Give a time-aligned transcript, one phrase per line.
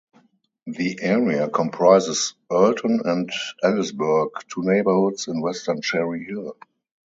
[0.65, 3.29] The area comprises Erlton and
[3.63, 6.57] Ellisburg, two neighborhoods in western Cherry Hill.